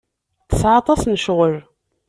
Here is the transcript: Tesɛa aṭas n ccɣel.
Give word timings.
Tesɛa 0.49 0.75
aṭas 0.81 1.01
n 1.05 1.19
ccɣel. 1.21 1.55